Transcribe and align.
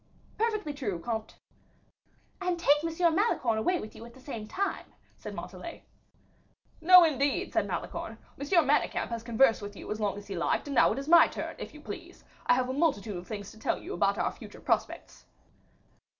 "Perfectly 0.35 0.73
true, 0.73 0.99
comte." 0.99 1.35
"And 2.41 2.57
take 2.59 2.83
M. 2.83 2.89
Malicorne 3.13 3.59
away 3.59 3.79
with 3.79 3.95
you 3.95 4.03
at 4.07 4.15
the 4.15 4.19
same 4.19 4.47
time," 4.47 4.87
said 5.15 5.35
Montalais. 5.35 5.83
"No, 6.81 7.03
indeed," 7.03 7.53
said 7.53 7.67
Malicorne; 7.67 8.17
"M. 8.39 8.47
Manicamp 8.67 9.09
has 9.11 9.21
conversed 9.21 9.61
with 9.61 9.75
you 9.75 9.91
as 9.91 9.99
long 9.99 10.17
as 10.17 10.25
he 10.25 10.35
liked, 10.35 10.67
and 10.67 10.73
now 10.73 10.91
it 10.91 10.97
is 10.97 11.07
my 11.07 11.27
turn, 11.27 11.55
if 11.59 11.71
you 11.75 11.81
please; 11.81 12.23
I 12.47 12.55
have 12.55 12.67
a 12.67 12.73
multitude 12.73 13.15
of 13.17 13.27
things 13.27 13.51
to 13.51 13.59
tell 13.59 13.77
you 13.79 13.93
about 13.93 14.17
our 14.17 14.31
future 14.31 14.59
prospects." 14.59 15.27